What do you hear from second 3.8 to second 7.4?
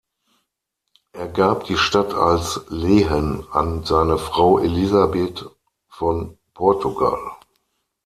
seine Frau Elisabeth von Portugal.